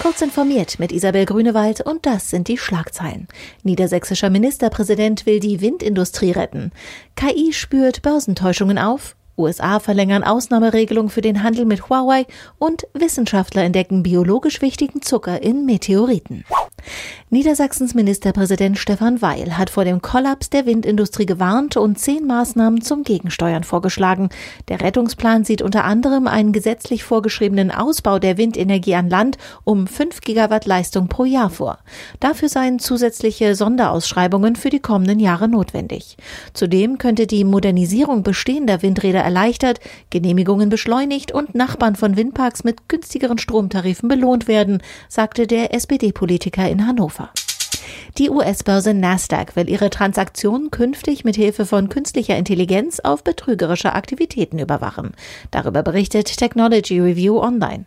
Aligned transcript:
Kurz 0.00 0.20
informiert 0.20 0.78
mit 0.78 0.92
Isabel 0.92 1.24
Grünewald 1.24 1.80
und 1.80 2.04
das 2.04 2.28
sind 2.30 2.48
die 2.48 2.58
Schlagzeilen. 2.58 3.26
Niedersächsischer 3.62 4.28
Ministerpräsident 4.28 5.24
will 5.24 5.40
die 5.40 5.60
Windindustrie 5.60 6.32
retten. 6.32 6.72
KI 7.16 7.52
spürt 7.52 8.02
Börsentäuschungen 8.02 8.78
auf. 8.78 9.16
USA 9.36 9.80
verlängern 9.80 10.22
Ausnahmeregelung 10.22 11.08
für 11.10 11.22
den 11.22 11.42
Handel 11.42 11.64
mit 11.64 11.88
Huawei 11.88 12.26
und 12.58 12.86
Wissenschaftler 12.92 13.62
entdecken 13.62 14.02
biologisch 14.02 14.60
wichtigen 14.60 15.02
Zucker 15.02 15.42
in 15.42 15.66
Meteoriten. 15.66 16.44
Niedersachsens 17.30 17.94
Ministerpräsident 17.94 18.78
Stefan 18.78 19.20
Weil 19.20 19.58
hat 19.58 19.70
vor 19.70 19.84
dem 19.84 20.02
Kollaps 20.02 20.50
der 20.50 20.66
Windindustrie 20.66 21.26
gewarnt 21.26 21.76
und 21.76 21.98
zehn 21.98 22.26
Maßnahmen 22.26 22.80
zum 22.80 23.02
Gegensteuern 23.02 23.64
vorgeschlagen. 23.64 24.28
Der 24.68 24.80
Rettungsplan 24.80 25.44
sieht 25.44 25.62
unter 25.62 25.84
anderem 25.84 26.26
einen 26.26 26.52
gesetzlich 26.52 27.02
vorgeschriebenen 27.02 27.70
Ausbau 27.70 28.18
der 28.18 28.38
Windenergie 28.38 28.94
an 28.94 29.10
Land 29.10 29.38
um 29.64 29.86
fünf 29.86 30.20
Gigawatt 30.20 30.66
Leistung 30.66 31.08
pro 31.08 31.24
Jahr 31.24 31.50
vor. 31.50 31.78
Dafür 32.20 32.48
seien 32.48 32.78
zusätzliche 32.78 33.54
Sonderausschreibungen 33.54 34.54
für 34.54 34.70
die 34.70 34.80
kommenden 34.80 35.18
Jahre 35.18 35.48
notwendig. 35.48 36.16
Zudem 36.52 36.98
könnte 36.98 37.26
die 37.26 37.44
Modernisierung 37.44 38.22
bestehender 38.22 38.82
Windräder 38.82 39.20
erleichtert, 39.20 39.80
Genehmigungen 40.10 40.68
beschleunigt 40.68 41.32
und 41.32 41.54
Nachbarn 41.54 41.96
von 41.96 42.16
Windparks 42.16 42.64
mit 42.64 42.88
günstigeren 42.88 43.38
Stromtarifen 43.38 44.08
belohnt 44.08 44.46
werden, 44.46 44.82
sagte 45.08 45.46
der 45.46 45.74
SPD-Politiker 45.74 46.68
in 46.74 46.86
Hannover. 46.86 47.30
Die 48.18 48.30
US-Börse 48.30 48.94
Nasdaq 48.94 49.56
will 49.56 49.68
ihre 49.68 49.90
Transaktionen 49.90 50.70
künftig 50.70 51.24
mit 51.24 51.34
Hilfe 51.34 51.66
von 51.66 51.88
künstlicher 51.88 52.36
Intelligenz 52.36 53.00
auf 53.00 53.24
betrügerische 53.24 53.92
Aktivitäten 53.92 54.60
überwachen. 54.60 55.14
Darüber 55.50 55.82
berichtet 55.82 56.36
Technology 56.36 57.00
Review 57.00 57.40
Online. 57.40 57.86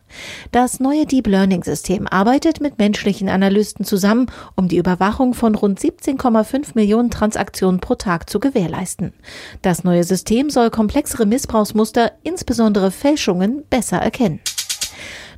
Das 0.52 0.82
neue 0.82 1.06
Deep 1.06 1.28
Learning 1.28 1.64
System 1.64 2.08
arbeitet 2.08 2.60
mit 2.60 2.78
menschlichen 2.78 3.30
Analysten 3.30 3.86
zusammen, 3.86 4.28
um 4.56 4.68
die 4.68 4.78
Überwachung 4.78 5.34
von 5.34 5.56
rund 5.56 5.80
17,5 5.80 6.72
Millionen 6.76 7.10
Transaktionen 7.10 7.80
pro 7.80 7.96
Tag 7.96 8.30
zu 8.30 8.42
gewährleisten. 8.42 9.14
Das 9.62 9.86
neue 9.86 10.04
System 10.04 10.50
soll 10.50 10.72
komplexere 10.72 11.26
Missbrauchsmuster, 11.26 12.12
insbesondere 12.24 12.92
Fälschungen, 12.92 13.64
besser 13.70 13.98
erkennen. 13.98 14.42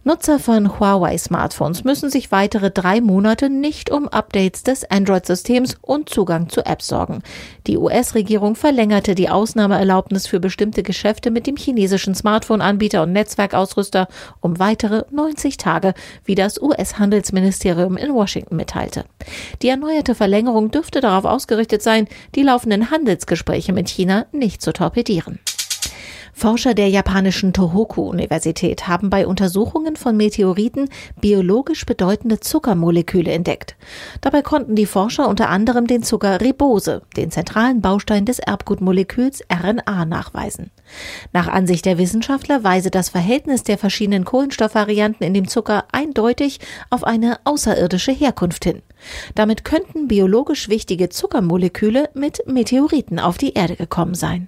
Nutzer 0.05 0.39
von 0.39 0.79
Huawei-Smartphones 0.79 1.83
müssen 1.83 2.09
sich 2.09 2.31
weitere 2.31 2.71
drei 2.71 3.01
Monate 3.01 3.49
nicht 3.49 3.91
um 3.91 4.07
Updates 4.07 4.63
des 4.63 4.89
Android-Systems 4.89 5.75
und 5.81 6.07
Zugang 6.07 6.47
zu 6.47 6.65
Apps 6.65 6.87
sorgen. 6.87 7.21
Die 7.67 7.77
US-Regierung 7.77 8.55
verlängerte 8.55 9.13
die 9.13 9.29
Ausnahmeerlaubnis 9.29 10.25
für 10.25 10.39
bestimmte 10.39 10.83
Geschäfte 10.83 11.31
mit 11.31 11.47
dem 11.47 11.57
chinesischen 11.57 12.15
Smartphone-Anbieter 12.15 13.03
und 13.03 13.11
Netzwerkausrüster 13.11 14.07
um 14.39 14.57
weitere 14.57 15.03
90 15.11 15.57
Tage, 15.57 15.93
wie 16.23 16.35
das 16.35 16.61
US-Handelsministerium 16.61 17.97
in 17.97 18.13
Washington 18.13 18.55
mitteilte. 18.55 19.03
Die 19.61 19.67
erneuerte 19.67 20.15
Verlängerung 20.15 20.71
dürfte 20.71 21.01
darauf 21.01 21.25
ausgerichtet 21.25 21.83
sein, 21.83 22.07
die 22.35 22.43
laufenden 22.43 22.89
Handelsgespräche 22.89 23.73
mit 23.73 23.89
China 23.89 24.27
nicht 24.31 24.61
zu 24.61 24.71
torpedieren. 24.71 25.39
Forscher 26.39 26.73
der 26.73 26.87
japanischen 26.87 27.51
Tohoku-Universität 27.51 28.87
haben 28.87 29.09
bei 29.09 29.27
Untersuchungen 29.27 29.97
von 29.97 30.15
Meteoriten 30.15 30.87
biologisch 31.19 31.85
bedeutende 31.85 32.39
Zuckermoleküle 32.39 33.29
entdeckt. 33.29 33.75
Dabei 34.21 34.41
konnten 34.41 34.73
die 34.73 34.85
Forscher 34.85 35.27
unter 35.27 35.49
anderem 35.49 35.85
den 35.85 36.01
Zucker 36.01 36.39
Ribose, 36.39 37.01
den 37.17 37.29
zentralen 37.29 37.81
Baustein 37.81 38.23
des 38.23 38.39
Erbgutmoleküls 38.39 39.43
RNA, 39.51 40.05
nachweisen. 40.05 40.71
Nach 41.33 41.49
Ansicht 41.49 41.83
der 41.85 41.97
Wissenschaftler 41.97 42.63
weise 42.63 42.89
das 42.89 43.09
Verhältnis 43.09 43.63
der 43.63 43.77
verschiedenen 43.77 44.23
Kohlenstoffvarianten 44.23 45.27
in 45.27 45.33
dem 45.33 45.49
Zucker 45.49 45.87
eindeutig 45.91 46.61
auf 46.89 47.03
eine 47.03 47.39
außerirdische 47.43 48.13
Herkunft 48.13 48.63
hin. 48.63 48.81
Damit 49.35 49.65
könnten 49.65 50.07
biologisch 50.07 50.69
wichtige 50.69 51.09
Zuckermoleküle 51.09 52.09
mit 52.13 52.47
Meteoriten 52.47 53.19
auf 53.19 53.37
die 53.37 53.55
Erde 53.55 53.75
gekommen 53.75 54.13
sein. 54.15 54.47